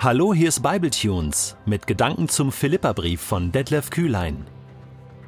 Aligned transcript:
Hallo, 0.00 0.32
hier 0.32 0.46
ist 0.46 0.62
Bibletunes 0.62 1.56
mit 1.66 1.88
Gedanken 1.88 2.28
zum 2.28 2.52
Philipperbrief 2.52 3.20
von 3.20 3.50
Detlef 3.50 3.90
Kühlein. 3.90 4.46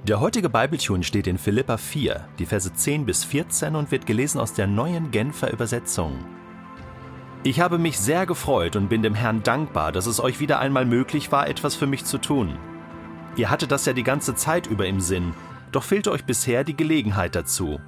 Der 0.07 0.21
heutige 0.21 0.49
Bibletune 0.49 1.03
steht 1.03 1.27
in 1.27 1.39
Philippa 1.39 1.77
4, 1.77 2.29
die 2.39 2.47
Verse 2.47 2.73
10 2.73 3.05
bis 3.05 3.25
14 3.25 3.75
und 3.75 3.91
wird 3.91 4.07
gelesen 4.07 4.39
aus 4.39 4.55
der 4.55 4.69
neuen 4.69 5.11
Genfer 5.11 5.53
Übersetzung. 5.53 6.25
Ich 7.43 7.59
habe 7.59 7.79
mich 7.79 7.99
sehr 7.99 8.27
gefreut 8.27 8.77
und 8.77 8.89
bin 8.89 9.03
dem 9.03 9.17
Herrn 9.17 9.43
dankbar, 9.43 9.91
dass 9.91 10.07
es 10.07 10.21
euch 10.21 10.39
wieder 10.39 10.61
einmal 10.61 10.85
möglich 10.85 11.33
war, 11.33 11.49
etwas 11.49 11.75
für 11.75 11.89
mich 11.89 12.05
zu 12.05 12.19
tun. 12.19 12.57
Ihr 13.35 13.51
hattet 13.51 13.73
das 13.73 13.87
ja 13.87 13.93
die 13.93 14.05
ganze 14.05 14.37
Zeit 14.37 14.69
über 14.69 14.87
im 14.87 15.01
Sinn, 15.01 15.35
doch 15.73 15.83
fehlte 15.83 16.13
euch 16.13 16.25
bisher 16.27 16.63
die 16.63 16.77
Gelegenheit 16.77 17.35
dazu. 17.35 17.81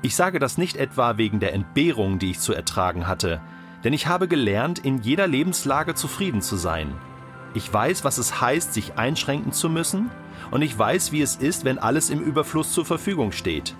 Ich 0.00 0.16
sage 0.16 0.38
das 0.38 0.56
nicht 0.56 0.76
etwa 0.76 1.18
wegen 1.18 1.40
der 1.40 1.52
Entbehrung, 1.52 2.18
die 2.18 2.30
ich 2.30 2.40
zu 2.40 2.54
ertragen 2.54 3.06
hatte, 3.06 3.42
denn 3.86 3.92
ich 3.92 4.08
habe 4.08 4.26
gelernt, 4.26 4.80
in 4.80 5.00
jeder 5.00 5.28
Lebenslage 5.28 5.94
zufrieden 5.94 6.42
zu 6.42 6.56
sein. 6.56 6.92
Ich 7.54 7.72
weiß, 7.72 8.02
was 8.02 8.18
es 8.18 8.40
heißt, 8.40 8.74
sich 8.74 8.94
einschränken 8.94 9.52
zu 9.52 9.70
müssen, 9.70 10.10
und 10.50 10.62
ich 10.62 10.76
weiß, 10.76 11.12
wie 11.12 11.22
es 11.22 11.36
ist, 11.36 11.64
wenn 11.64 11.78
alles 11.78 12.10
im 12.10 12.20
Überfluss 12.20 12.72
zur 12.72 12.84
Verfügung 12.84 13.30
steht. 13.30 13.76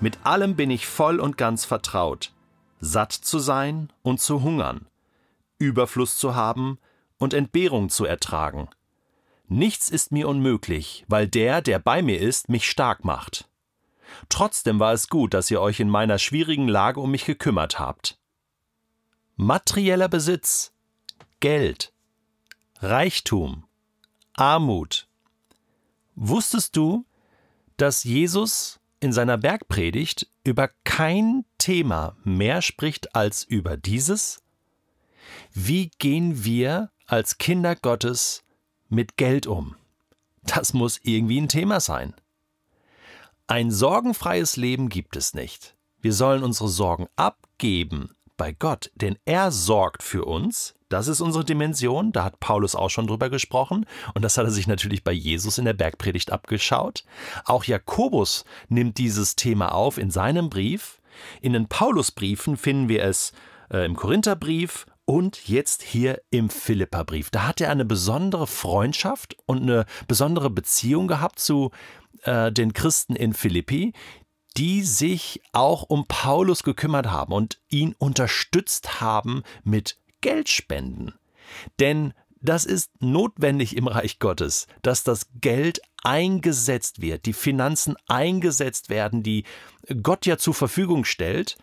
Mit 0.00 0.18
allem 0.24 0.56
bin 0.56 0.70
ich 0.70 0.86
voll 0.86 1.20
und 1.20 1.36
ganz 1.36 1.66
vertraut, 1.66 2.32
satt 2.80 3.12
zu 3.12 3.38
sein 3.38 3.92
und 4.00 4.18
zu 4.18 4.42
hungern, 4.42 4.86
Überfluss 5.58 6.16
zu 6.16 6.34
haben 6.34 6.78
und 7.18 7.34
Entbehrung 7.34 7.90
zu 7.90 8.06
ertragen. 8.06 8.70
Nichts 9.46 9.90
ist 9.90 10.10
mir 10.10 10.26
unmöglich, 10.26 11.04
weil 11.06 11.28
der, 11.28 11.60
der 11.60 11.78
bei 11.80 12.00
mir 12.00 12.18
ist, 12.18 12.48
mich 12.48 12.66
stark 12.66 13.04
macht. 13.04 13.46
Trotzdem 14.30 14.80
war 14.80 14.94
es 14.94 15.10
gut, 15.10 15.34
dass 15.34 15.50
ihr 15.50 15.60
euch 15.60 15.80
in 15.80 15.90
meiner 15.90 16.18
schwierigen 16.18 16.66
Lage 16.66 16.98
um 16.98 17.10
mich 17.10 17.26
gekümmert 17.26 17.78
habt. 17.78 18.17
Materieller 19.40 20.08
Besitz, 20.08 20.72
Geld, 21.38 21.92
Reichtum, 22.80 23.68
Armut. 24.34 25.06
Wusstest 26.16 26.76
du, 26.76 27.06
dass 27.76 28.02
Jesus 28.02 28.80
in 28.98 29.12
seiner 29.12 29.38
Bergpredigt 29.38 30.26
über 30.42 30.70
kein 30.82 31.44
Thema 31.56 32.16
mehr 32.24 32.62
spricht 32.62 33.14
als 33.14 33.44
über 33.44 33.76
dieses? 33.76 34.42
Wie 35.52 35.92
gehen 35.98 36.42
wir 36.42 36.90
als 37.06 37.38
Kinder 37.38 37.76
Gottes 37.76 38.42
mit 38.88 39.16
Geld 39.16 39.46
um? 39.46 39.76
Das 40.42 40.74
muss 40.74 40.98
irgendwie 41.04 41.40
ein 41.40 41.48
Thema 41.48 41.78
sein. 41.78 42.12
Ein 43.46 43.70
sorgenfreies 43.70 44.56
Leben 44.56 44.88
gibt 44.88 45.14
es 45.14 45.32
nicht. 45.32 45.76
Wir 46.00 46.12
sollen 46.12 46.42
unsere 46.42 46.68
Sorgen 46.68 47.06
abgeben 47.14 48.16
bei 48.38 48.52
Gott, 48.52 48.90
denn 48.94 49.18
er 49.26 49.50
sorgt 49.50 50.02
für 50.02 50.24
uns. 50.24 50.74
Das 50.88 51.06
ist 51.06 51.20
unsere 51.20 51.44
Dimension, 51.44 52.12
da 52.12 52.24
hat 52.24 52.40
Paulus 52.40 52.74
auch 52.74 52.88
schon 52.88 53.06
drüber 53.06 53.28
gesprochen 53.28 53.84
und 54.14 54.22
das 54.22 54.38
hat 54.38 54.46
er 54.46 54.50
sich 54.50 54.66
natürlich 54.66 55.04
bei 55.04 55.12
Jesus 55.12 55.58
in 55.58 55.66
der 55.66 55.74
Bergpredigt 55.74 56.32
abgeschaut. 56.32 57.04
Auch 57.44 57.64
Jakobus 57.64 58.46
nimmt 58.70 58.96
dieses 58.96 59.36
Thema 59.36 59.74
auf 59.74 59.98
in 59.98 60.10
seinem 60.10 60.48
Brief. 60.48 61.02
In 61.42 61.52
den 61.52 61.68
Paulusbriefen 61.68 62.56
finden 62.56 62.88
wir 62.88 63.04
es 63.04 63.32
äh, 63.70 63.84
im 63.84 63.96
Korintherbrief 63.96 64.86
und 65.04 65.48
jetzt 65.48 65.82
hier 65.82 66.20
im 66.30 66.48
Philipperbrief. 66.48 67.30
Da 67.30 67.48
hat 67.48 67.60
er 67.60 67.70
eine 67.70 67.84
besondere 67.84 68.46
Freundschaft 68.46 69.36
und 69.46 69.62
eine 69.62 69.84
besondere 70.06 70.48
Beziehung 70.48 71.06
gehabt 71.06 71.38
zu 71.38 71.70
äh, 72.24 72.52
den 72.52 72.72
Christen 72.72 73.16
in 73.16 73.32
Philippi, 73.32 73.92
die 74.58 74.82
sich 74.82 75.40
auch 75.52 75.84
um 75.84 76.06
Paulus 76.06 76.64
gekümmert 76.64 77.06
haben 77.06 77.32
und 77.32 77.60
ihn 77.68 77.94
unterstützt 77.96 79.00
haben 79.00 79.44
mit 79.62 79.98
Geldspenden. 80.20 81.14
Denn 81.78 82.12
das 82.40 82.64
ist 82.64 82.90
notwendig 83.00 83.76
im 83.76 83.86
Reich 83.86 84.18
Gottes, 84.18 84.66
dass 84.82 85.04
das 85.04 85.28
Geld 85.40 85.80
eingesetzt 86.02 87.00
wird, 87.00 87.26
die 87.26 87.32
Finanzen 87.32 87.96
eingesetzt 88.08 88.90
werden, 88.90 89.22
die 89.22 89.44
Gott 90.02 90.26
ja 90.26 90.38
zur 90.38 90.54
Verfügung 90.54 91.04
stellt, 91.04 91.56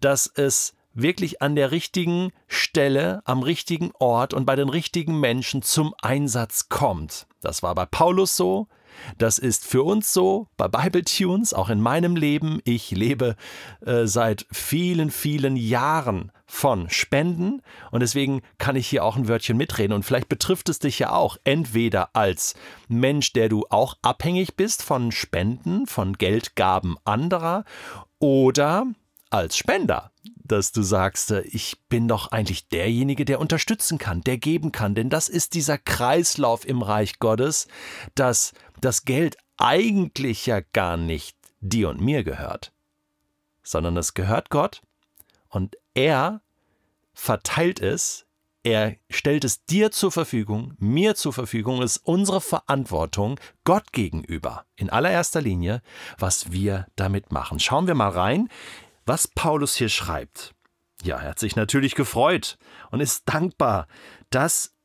dass 0.00 0.26
es 0.26 0.74
wirklich 0.92 1.40
an 1.40 1.54
der 1.54 1.70
richtigen 1.70 2.32
Stelle, 2.48 3.22
am 3.24 3.42
richtigen 3.42 3.92
Ort 3.98 4.34
und 4.34 4.44
bei 4.44 4.56
den 4.56 4.68
richtigen 4.68 5.20
Menschen 5.20 5.62
zum 5.62 5.94
Einsatz 6.02 6.68
kommt. 6.68 7.26
Das 7.40 7.62
war 7.62 7.74
bei 7.74 7.86
Paulus 7.86 8.36
so, 8.36 8.68
das 9.18 9.38
ist 9.38 9.66
für 9.66 9.82
uns 9.82 10.12
so 10.12 10.48
bei 10.56 10.68
Bible 10.68 11.04
Tunes, 11.04 11.54
auch 11.54 11.70
in 11.70 11.80
meinem 11.80 12.16
Leben. 12.16 12.60
Ich 12.64 12.90
lebe 12.90 13.36
äh, 13.84 14.06
seit 14.06 14.46
vielen, 14.52 15.10
vielen 15.10 15.56
Jahren 15.56 16.32
von 16.46 16.90
Spenden 16.90 17.62
und 17.92 18.00
deswegen 18.00 18.42
kann 18.58 18.74
ich 18.74 18.88
hier 18.88 19.04
auch 19.04 19.16
ein 19.16 19.28
Wörtchen 19.28 19.56
mitreden 19.56 19.92
und 19.92 20.02
vielleicht 20.02 20.28
betrifft 20.28 20.68
es 20.68 20.80
dich 20.80 20.98
ja 20.98 21.12
auch 21.12 21.36
entweder 21.44 22.10
als 22.14 22.54
Mensch, 22.88 23.32
der 23.32 23.48
du 23.48 23.66
auch 23.70 23.94
abhängig 24.02 24.56
bist 24.56 24.82
von 24.82 25.12
Spenden, 25.12 25.86
von 25.86 26.14
Geldgaben 26.14 26.96
anderer 27.04 27.64
oder 28.18 28.86
als 29.30 29.56
Spender, 29.56 30.10
dass 30.44 30.72
du 30.72 30.82
sagst, 30.82 31.30
äh, 31.30 31.42
ich 31.42 31.80
bin 31.88 32.08
doch 32.08 32.32
eigentlich 32.32 32.68
derjenige, 32.68 33.24
der 33.24 33.40
unterstützen 33.40 33.98
kann, 33.98 34.20
der 34.22 34.38
geben 34.38 34.72
kann, 34.72 34.94
denn 34.94 35.08
das 35.08 35.28
ist 35.28 35.54
dieser 35.54 35.78
Kreislauf 35.78 36.66
im 36.66 36.82
Reich 36.82 37.18
Gottes, 37.18 37.68
dass 38.14 38.52
das 38.80 39.04
Geld 39.04 39.36
eigentlich 39.56 40.46
ja 40.46 40.60
gar 40.72 40.96
nicht 40.96 41.36
dir 41.60 41.88
und 41.88 42.00
mir 42.00 42.24
gehört, 42.24 42.72
sondern 43.62 43.96
es 43.96 44.14
gehört 44.14 44.50
Gott 44.50 44.82
und 45.48 45.76
er 45.94 46.40
verteilt 47.12 47.80
es, 47.80 48.26
er 48.62 48.96
stellt 49.08 49.44
es 49.44 49.64
dir 49.64 49.90
zur 49.90 50.12
Verfügung, 50.12 50.74
mir 50.78 51.14
zur 51.14 51.32
Verfügung, 51.32 51.82
ist 51.82 51.98
unsere 51.98 52.40
Verantwortung 52.40 53.38
Gott 53.64 53.92
gegenüber, 53.92 54.64
in 54.76 54.90
allererster 54.90 55.40
Linie, 55.40 55.82
was 56.18 56.52
wir 56.52 56.86
damit 56.96 57.32
machen. 57.32 57.58
Schauen 57.58 57.86
wir 57.86 57.94
mal 57.94 58.10
rein, 58.10 58.48
was 59.10 59.26
Paulus 59.26 59.74
hier 59.74 59.88
schreibt. 59.88 60.54
Ja, 61.02 61.16
er 61.16 61.30
hat 61.30 61.40
sich 61.40 61.56
natürlich 61.56 61.96
gefreut 61.96 62.58
und 62.92 63.00
ist 63.00 63.28
dankbar, 63.28 63.88
dass 64.30 64.76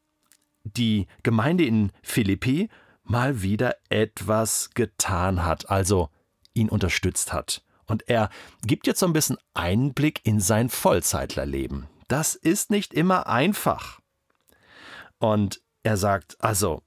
die 0.63 1.05
Gemeinde 1.21 1.63
in 1.63 1.91
Philippi 2.01 2.69
mal 3.03 3.43
wieder 3.43 3.75
etwas 3.89 4.71
getan 4.73 5.45
hat, 5.45 5.69
also 5.69 6.09
ihn 6.55 6.69
unterstützt 6.69 7.33
hat. 7.33 7.63
Und 7.85 8.09
er 8.09 8.31
gibt 8.65 8.87
jetzt 8.87 8.99
so 8.99 9.05
ein 9.05 9.13
bisschen 9.13 9.37
Einblick 9.53 10.21
in 10.23 10.39
sein 10.39 10.69
Vollzeitlerleben. 10.69 11.85
Das 12.07 12.33
ist 12.33 12.71
nicht 12.71 12.95
immer 12.95 13.27
einfach. 13.27 13.99
Und 15.19 15.61
er 15.83 15.97
sagt, 15.97 16.35
also, 16.39 16.81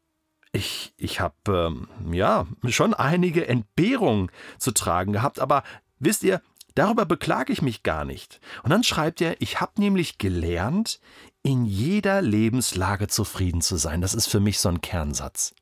ich, 0.51 0.93
ich 0.97 1.21
habe 1.21 1.37
ähm, 1.47 2.13
ja 2.13 2.49
schon 2.67 2.95
einige 2.95 3.47
Entbehrungen 3.47 4.29
zu 4.59 4.73
tragen 4.73 5.13
gehabt, 5.13 5.39
aber 5.39 5.63
wisst 6.01 6.25
ihr, 6.25 6.43
darüber 6.79 7.05
beklage 7.05 7.53
ich 7.53 7.63
mich 7.63 7.83
gar 7.83 8.05
nicht. 8.05 8.41
Und 8.63 8.71
dann 8.71 8.85
schreibt 8.85 9.21
er, 9.21 9.41
ich 9.41 9.61
habe 9.61 9.81
nämlich 9.81 10.19
gelernt, 10.19 11.01
in 11.43 11.65
jeder 11.65 12.23
Lebenslage 12.23 13.09
zufrieden 13.09 13.61
zu 13.61 13.77
sein. 13.77 14.01
Das 14.01 14.15
ist 14.15 14.29
für 14.29 14.41
mich 14.41 14.59
so 14.59 14.69
ein 14.69 14.81
Kernsatz. 14.81 15.55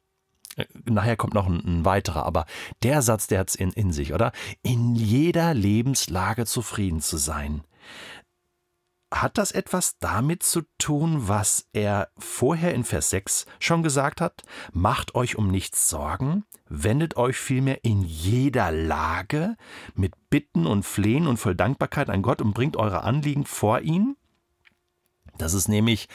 Nachher 0.84 1.16
kommt 1.16 1.34
noch 1.34 1.46
ein, 1.46 1.62
ein, 1.64 1.84
weiterer, 1.84 2.24
aber 2.24 2.46
der 2.82 3.02
Satz, 3.02 3.26
der 3.26 3.40
hat 3.40 3.50
es 3.50 3.54
in, 3.54 3.72
in 3.72 3.92
sich, 3.92 4.14
oder? 4.14 4.32
In 4.62 4.94
jeder 4.94 5.52
Lebenslage 5.52 6.46
zufrieden 6.46 7.00
zu 7.00 7.18
sein. 7.18 7.62
Hat 9.22 9.38
das 9.38 9.52
etwas 9.52 9.98
damit 9.98 10.42
zu 10.42 10.62
tun, 10.78 11.28
was 11.28 11.68
er 11.72 12.08
vorher 12.18 12.74
in 12.74 12.84
Vers 12.84 13.10
6 13.10 13.46
schon 13.58 13.82
gesagt 13.82 14.20
hat? 14.20 14.42
Macht 14.72 15.14
euch 15.14 15.36
um 15.36 15.50
nichts 15.50 15.88
Sorgen, 15.88 16.44
wendet 16.68 17.16
euch 17.16 17.36
vielmehr 17.36 17.84
in 17.84 18.02
jeder 18.02 18.72
Lage 18.72 19.56
mit 19.94 20.14
Bitten 20.30 20.66
und 20.66 20.84
Flehen 20.84 21.26
und 21.26 21.38
voll 21.38 21.54
Dankbarkeit 21.54 22.10
an 22.10 22.22
Gott 22.22 22.42
und 22.42 22.54
bringt 22.54 22.76
eure 22.76 23.04
Anliegen 23.04 23.44
vor 23.44 23.80
ihn? 23.80 24.16
Das 25.38 25.52
ist 25.52 25.68
nämlich 25.68 26.08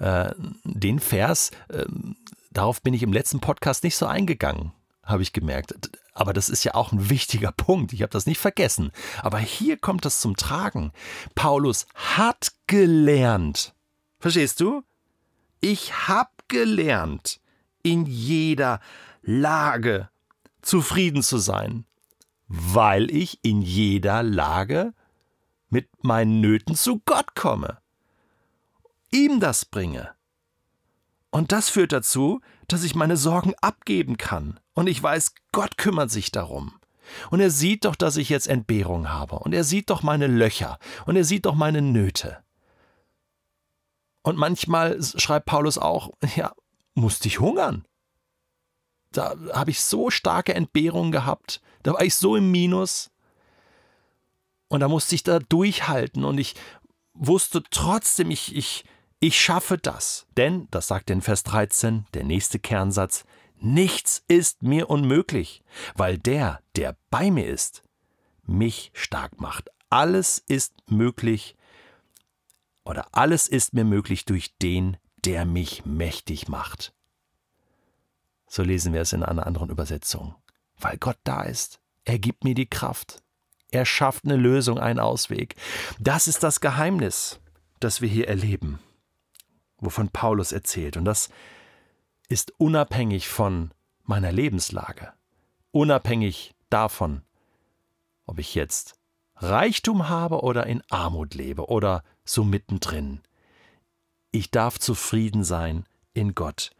äh, 0.00 0.32
den 0.64 0.98
Vers, 0.98 1.52
äh, 1.68 1.84
Darauf 2.54 2.80
bin 2.80 2.94
ich 2.94 3.02
im 3.02 3.12
letzten 3.12 3.40
Podcast 3.40 3.82
nicht 3.82 3.96
so 3.96 4.06
eingegangen, 4.06 4.72
habe 5.02 5.22
ich 5.22 5.32
gemerkt. 5.32 5.74
Aber 6.14 6.32
das 6.32 6.48
ist 6.48 6.64
ja 6.64 6.74
auch 6.74 6.92
ein 6.92 7.10
wichtiger 7.10 7.52
Punkt. 7.56 7.92
Ich 7.92 8.02
habe 8.02 8.10
das 8.10 8.26
nicht 8.26 8.38
vergessen. 8.40 8.92
Aber 9.22 9.38
hier 9.38 9.76
kommt 9.76 10.04
das 10.04 10.20
zum 10.20 10.36
Tragen. 10.36 10.92
Paulus 11.34 11.86
hat 11.94 12.52
gelernt. 12.66 13.74
Verstehst 14.20 14.60
du? 14.60 14.82
Ich 15.60 16.08
habe 16.08 16.30
gelernt, 16.48 17.40
in 17.82 18.06
jeder 18.06 18.80
Lage 19.22 20.08
zufrieden 20.62 21.22
zu 21.22 21.38
sein, 21.38 21.84
weil 22.48 23.10
ich 23.10 23.38
in 23.42 23.62
jeder 23.62 24.22
Lage 24.22 24.94
mit 25.68 26.04
meinen 26.04 26.40
Nöten 26.40 26.74
zu 26.74 27.00
Gott 27.04 27.34
komme, 27.34 27.78
ihm 29.10 29.40
das 29.40 29.64
bringe. 29.64 30.10
Und 31.30 31.50
das 31.50 31.68
führt 31.68 31.92
dazu, 31.92 32.40
dass 32.68 32.84
ich 32.84 32.94
meine 32.94 33.16
Sorgen 33.16 33.54
abgeben 33.60 34.16
kann. 34.16 34.60
Und 34.74 34.88
ich 34.88 35.02
weiß, 35.02 35.34
Gott 35.52 35.78
kümmert 35.78 36.10
sich 36.10 36.30
darum. 36.30 36.74
Und 37.30 37.40
er 37.40 37.50
sieht 37.50 37.84
doch, 37.84 37.94
dass 37.94 38.16
ich 38.16 38.28
jetzt 38.28 38.48
Entbehrung 38.48 39.10
habe. 39.10 39.38
Und 39.38 39.52
er 39.52 39.64
sieht 39.64 39.90
doch 39.90 40.02
meine 40.02 40.26
Löcher. 40.26 40.78
Und 41.06 41.16
er 41.16 41.24
sieht 41.24 41.46
doch 41.46 41.54
meine 41.54 41.82
Nöte. 41.82 42.38
Und 44.22 44.36
manchmal 44.36 45.02
schreibt 45.02 45.46
Paulus 45.46 45.78
auch, 45.78 46.10
ja, 46.34 46.52
musste 46.94 47.28
ich 47.28 47.40
hungern. 47.40 47.84
Da 49.12 49.34
habe 49.52 49.70
ich 49.70 49.80
so 49.80 50.10
starke 50.10 50.54
Entbehrungen 50.54 51.12
gehabt. 51.12 51.60
Da 51.82 51.92
war 51.92 52.02
ich 52.02 52.14
so 52.14 52.34
im 52.34 52.50
Minus. 52.50 53.10
Und 54.68 54.80
da 54.80 54.88
musste 54.88 55.14
ich 55.14 55.22
da 55.22 55.38
durchhalten 55.38 56.24
und 56.24 56.38
ich 56.38 56.54
wusste 57.12 57.62
trotzdem, 57.70 58.30
ich, 58.30 58.56
ich, 58.56 58.84
ich 59.20 59.40
schaffe 59.40 59.78
das. 59.78 60.26
Denn, 60.36 60.66
das 60.70 60.88
sagt 60.88 61.10
in 61.10 61.20
Vers 61.20 61.44
13, 61.44 62.06
der 62.14 62.24
nächste 62.24 62.58
Kernsatz, 62.58 63.24
nichts 63.60 64.24
ist 64.28 64.62
mir 64.62 64.90
unmöglich, 64.90 65.62
weil 65.94 66.18
der, 66.18 66.60
der 66.76 66.96
bei 67.10 67.30
mir 67.30 67.46
ist, 67.46 67.82
mich 68.46 68.90
stark 68.94 69.40
macht. 69.40 69.70
Alles 69.90 70.38
ist 70.46 70.74
möglich 70.90 71.56
oder 72.84 73.06
alles 73.12 73.48
ist 73.48 73.72
mir 73.72 73.84
möglich 73.84 74.24
durch 74.24 74.56
den, 74.58 74.96
der 75.24 75.46
mich 75.46 75.84
mächtig 75.86 76.48
macht. 76.48 76.92
So 78.46 78.62
lesen 78.62 78.92
wir 78.92 79.00
es 79.00 79.12
in 79.12 79.22
einer 79.22 79.46
anderen 79.46 79.70
Übersetzung. 79.70 80.34
Weil 80.78 80.98
Gott 80.98 81.18
da 81.24 81.42
ist. 81.42 81.80
Er 82.04 82.18
gibt 82.18 82.44
mir 82.44 82.54
die 82.54 82.68
Kraft. 82.68 83.22
Er 83.70 83.86
schafft 83.86 84.24
eine 84.24 84.36
Lösung, 84.36 84.78
einen 84.78 85.00
Ausweg. 85.00 85.56
Das 85.98 86.28
ist 86.28 86.42
das 86.42 86.60
Geheimnis, 86.60 87.40
das 87.80 88.00
wir 88.00 88.08
hier 88.08 88.28
erleben, 88.28 88.78
wovon 89.78 90.08
Paulus 90.10 90.52
erzählt. 90.52 90.96
Und 90.96 91.04
das 91.04 91.30
ist 92.28 92.52
unabhängig 92.58 93.28
von 93.28 93.72
meiner 94.04 94.32
Lebenslage, 94.32 95.12
unabhängig 95.70 96.54
davon, 96.70 97.22
ob 98.26 98.38
ich 98.38 98.54
jetzt 98.54 98.94
Reichtum 99.36 100.08
habe 100.08 100.42
oder 100.42 100.66
in 100.66 100.82
Armut 100.90 101.34
lebe 101.34 101.66
oder 101.66 102.02
so 102.24 102.44
mittendrin. 102.44 103.20
Ich 104.30 104.50
darf 104.50 104.78
zufrieden 104.78 105.44
sein 105.44 105.84
in 106.12 106.34
Gott 106.34 106.70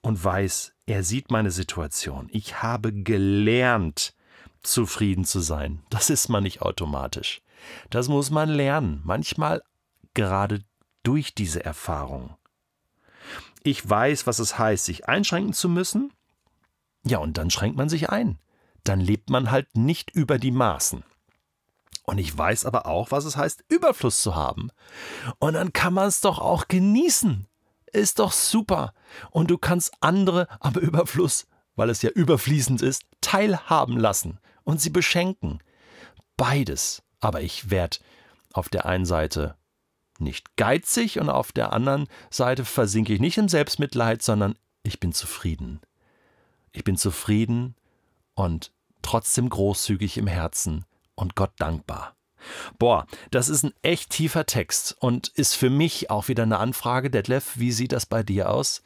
und 0.00 0.22
weiß, 0.22 0.72
er 0.86 1.02
sieht 1.02 1.30
meine 1.30 1.50
Situation. 1.50 2.28
Ich 2.30 2.62
habe 2.62 2.92
gelernt, 2.92 4.14
zufrieden 4.62 5.24
zu 5.24 5.40
sein. 5.40 5.82
Das 5.90 6.10
ist 6.10 6.28
man 6.28 6.42
nicht 6.42 6.62
automatisch. 6.62 7.42
Das 7.90 8.08
muss 8.08 8.30
man 8.30 8.48
lernen, 8.48 9.00
manchmal 9.04 9.62
gerade 10.14 10.60
durch 11.02 11.34
diese 11.34 11.64
Erfahrung. 11.64 12.36
Ich 13.66 13.90
weiß, 13.90 14.28
was 14.28 14.38
es 14.38 14.60
heißt, 14.60 14.84
sich 14.84 15.08
einschränken 15.08 15.52
zu 15.52 15.68
müssen. 15.68 16.12
Ja, 17.04 17.18
und 17.18 17.36
dann 17.36 17.50
schränkt 17.50 17.76
man 17.76 17.88
sich 17.88 18.10
ein. 18.10 18.38
Dann 18.84 19.00
lebt 19.00 19.28
man 19.28 19.50
halt 19.50 19.76
nicht 19.76 20.12
über 20.12 20.38
die 20.38 20.52
Maßen. 20.52 21.02
Und 22.04 22.18
ich 22.18 22.38
weiß 22.38 22.64
aber 22.64 22.86
auch, 22.86 23.10
was 23.10 23.24
es 23.24 23.36
heißt, 23.36 23.64
Überfluss 23.68 24.22
zu 24.22 24.36
haben. 24.36 24.70
Und 25.40 25.54
dann 25.54 25.72
kann 25.72 25.94
man 25.94 26.06
es 26.06 26.20
doch 26.20 26.38
auch 26.38 26.68
genießen. 26.68 27.48
Ist 27.86 28.20
doch 28.20 28.30
super. 28.30 28.94
Und 29.32 29.50
du 29.50 29.58
kannst 29.58 29.94
andere 29.98 30.46
am 30.60 30.74
Überfluss, 30.74 31.48
weil 31.74 31.90
es 31.90 32.02
ja 32.02 32.10
überfließend 32.10 32.82
ist, 32.82 33.02
teilhaben 33.20 33.98
lassen 33.98 34.38
und 34.62 34.80
sie 34.80 34.90
beschenken. 34.90 35.60
Beides. 36.36 37.02
Aber 37.18 37.40
ich 37.40 37.68
werde 37.68 37.98
auf 38.52 38.68
der 38.68 38.86
einen 38.86 39.06
Seite 39.06 39.56
nicht 40.20 40.56
geizig 40.56 41.18
und 41.18 41.30
auf 41.30 41.52
der 41.52 41.72
anderen 41.72 42.08
Seite 42.30 42.64
versinke 42.64 43.12
ich 43.12 43.20
nicht 43.20 43.38
im 43.38 43.48
Selbstmitleid, 43.48 44.22
sondern 44.22 44.56
ich 44.82 45.00
bin 45.00 45.12
zufrieden. 45.12 45.80
Ich 46.72 46.84
bin 46.84 46.96
zufrieden 46.96 47.74
und 48.34 48.72
trotzdem 49.02 49.48
großzügig 49.48 50.18
im 50.18 50.26
Herzen 50.26 50.84
und 51.14 51.34
Gott 51.34 51.52
dankbar. 51.58 52.14
Boah, 52.78 53.06
das 53.30 53.48
ist 53.48 53.64
ein 53.64 53.72
echt 53.82 54.10
tiefer 54.10 54.46
Text 54.46 54.96
und 55.00 55.28
ist 55.28 55.54
für 55.54 55.70
mich 55.70 56.10
auch 56.10 56.28
wieder 56.28 56.44
eine 56.44 56.58
Anfrage. 56.58 57.10
Detlef, 57.10 57.52
wie 57.56 57.72
sieht 57.72 57.92
das 57.92 58.06
bei 58.06 58.22
dir 58.22 58.50
aus? 58.50 58.82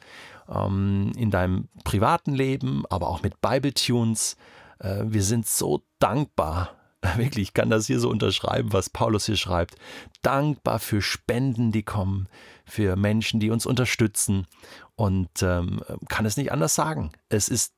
Ähm, 0.49 1.11
in 1.15 1.31
deinem 1.31 1.69
privaten 1.83 2.33
Leben, 2.33 2.85
aber 2.89 3.09
auch 3.09 3.21
mit 3.21 3.41
Bible 3.41 3.73
Tunes. 3.73 4.37
Äh, 4.79 5.03
wir 5.05 5.23
sind 5.23 5.47
so 5.47 5.83
dankbar. 5.99 6.75
Wirklich, 7.15 7.49
ich 7.49 7.53
kann 7.53 7.69
das 7.69 7.87
hier 7.87 7.99
so 7.99 8.09
unterschreiben, 8.09 8.73
was 8.73 8.89
Paulus 8.89 9.25
hier 9.25 9.37
schreibt. 9.37 9.75
Dankbar 10.21 10.79
für 10.79 11.01
Spenden, 11.01 11.71
die 11.71 11.83
kommen, 11.83 12.27
für 12.65 12.95
Menschen, 12.95 13.39
die 13.39 13.49
uns 13.49 13.65
unterstützen. 13.65 14.45
Und 14.95 15.41
ähm, 15.41 15.81
kann 16.09 16.25
es 16.25 16.37
nicht 16.37 16.51
anders 16.51 16.75
sagen. 16.75 17.11
Es 17.29 17.47
ist 17.47 17.73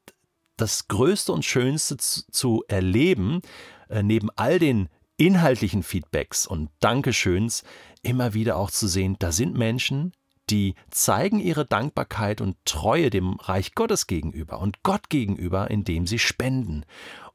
das 0.58 0.88
Größte 0.88 1.32
und 1.32 1.46
Schönste 1.46 1.98
zu, 1.98 2.22
zu 2.32 2.64
erleben, 2.68 3.42
äh, 3.90 4.04
neben 4.04 4.30
all 4.36 4.60
den 4.60 4.90
inhaltlichen 5.18 5.84
Feedbacks 5.84 6.46
und 6.46 6.70
Dankeschöns 6.80 7.64
immer 8.02 8.34
wieder 8.34 8.58
auch 8.58 8.72
zu 8.72 8.88
sehen, 8.88 9.16
da 9.20 9.32
sind 9.32 9.58
Menschen, 9.58 10.12
die 10.50 10.76
zeigen 10.90 11.40
ihre 11.40 11.66
Dankbarkeit 11.66 12.42
und 12.42 12.58
Treue 12.66 13.10
dem 13.10 13.36
Reich 13.36 13.76
Gottes 13.76 14.08
gegenüber 14.08 14.60
und 14.60 14.84
Gott 14.84 15.10
gegenüber, 15.10 15.72
indem 15.72 16.06
sie 16.06 16.20
spenden 16.20 16.86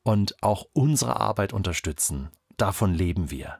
und 0.08 0.42
auch 0.42 0.64
unsere 0.72 1.20
Arbeit 1.20 1.52
unterstützen. 1.52 2.30
Davon 2.56 2.94
leben 2.94 3.30
wir. 3.30 3.58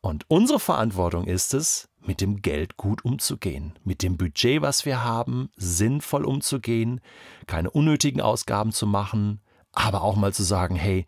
Und 0.00 0.24
unsere 0.28 0.60
Verantwortung 0.60 1.24
ist 1.24 1.54
es, 1.54 1.88
mit 2.00 2.20
dem 2.20 2.40
Geld 2.40 2.76
gut 2.76 3.04
umzugehen, 3.04 3.76
mit 3.82 4.04
dem 4.04 4.16
Budget, 4.16 4.62
was 4.62 4.86
wir 4.86 5.02
haben, 5.02 5.50
sinnvoll 5.56 6.24
umzugehen, 6.24 7.00
keine 7.48 7.68
unnötigen 7.68 8.20
Ausgaben 8.20 8.70
zu 8.70 8.86
machen, 8.86 9.40
aber 9.72 10.02
auch 10.02 10.14
mal 10.14 10.32
zu 10.32 10.44
sagen, 10.44 10.76
hey, 10.76 11.04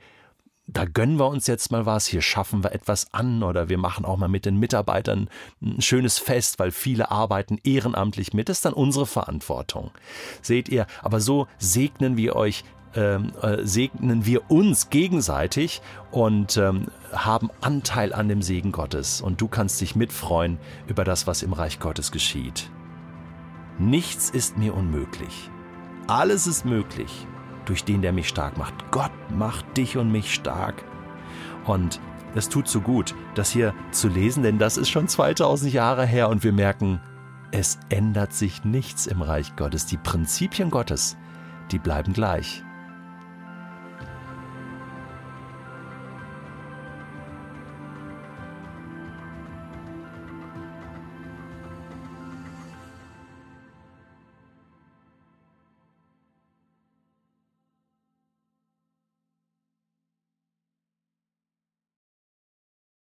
da 0.67 0.87
gönnen 0.87 1.21
wir 1.21 1.29
uns 1.29 1.47
jetzt 1.47 1.71
mal 1.71 1.87
was, 1.87 2.07
hier 2.07 2.21
schaffen 2.21 2.65
wir 2.65 2.73
etwas 2.73 3.15
an 3.15 3.45
oder 3.45 3.69
wir 3.69 3.79
machen 3.79 4.05
auch 4.05 4.17
mal 4.17 4.29
mit 4.29 4.45
den 4.45 4.59
Mitarbeitern 4.59 5.31
ein 5.63 5.81
schönes 5.81 6.19
Fest, 6.19 6.59
weil 6.59 6.73
viele 6.73 7.13
arbeiten 7.13 7.59
ehrenamtlich 7.63 8.33
mit. 8.33 8.49
Das 8.49 8.59
ist 8.59 8.65
dann 8.65 8.75
unsere 8.75 9.07
Verantwortung. 9.07 9.93
Seht 10.43 10.69
ihr, 10.69 10.89
aber 11.01 11.21
so 11.21 11.47
segnen 11.59 12.17
wir 12.17 12.35
euch 12.35 12.65
ähm, 12.95 13.33
äh, 13.43 13.65
segnen 13.65 14.25
wir 14.27 14.51
uns 14.51 14.91
gegenseitig 14.91 15.83
und 16.11 16.57
ähm, 16.57 16.87
haben 17.13 17.51
Anteil 17.61 18.13
an 18.13 18.29
dem 18.29 18.43
Segen 18.43 18.73
Gottes. 18.73 19.21
Und 19.21 19.41
du 19.41 19.49
kannst 19.49 19.81
dich 19.81 19.97
mitfreuen 19.97 20.59
über 20.87 21.05
das, 21.05 21.27
was 21.27 21.43
im 21.43 21.53
Reich 21.53 21.81
Gottes 21.81 22.13
geschieht. 22.13 22.71
Nichts 23.79 24.31
ist 24.31 24.59
mir 24.59 24.75
unmöglich. 24.75 25.51
Alles 26.07 26.47
ist 26.47 26.65
möglich 26.65 27.27
durch 27.67 27.85
den, 27.85 28.03
der 28.03 28.13
mich 28.13 28.29
stark 28.29 28.57
macht. 28.57 28.91
Gott 28.91 29.13
macht 29.31 29.77
dich 29.77 29.97
und 29.97 30.11
mich 30.11 30.33
stark. 30.33 30.85
Und 31.67 32.01
es 32.35 32.49
tut 32.49 32.69
so 32.69 32.81
gut, 32.81 33.15
das 33.35 33.51
hier 33.51 33.75
zu 33.91 34.09
lesen, 34.09 34.43
denn 34.43 34.59
das 34.59 34.77
ist 34.77 34.89
schon 34.89 35.09
2000 35.09 35.73
Jahre 35.73 36.07
her 36.07 36.29
und 36.29 36.45
wir 36.45 36.53
merken, 36.53 37.01
es 37.51 37.79
ändert 37.89 38.33
sich 38.33 38.65
nichts 38.65 39.07
im 39.07 39.23
Reich 39.23 39.57
Gottes. 39.57 39.87
Die 39.87 39.97
Prinzipien 39.97 40.71
Gottes, 40.71 41.17
die 41.71 41.79
bleiben 41.79 42.13
gleich. 42.13 42.63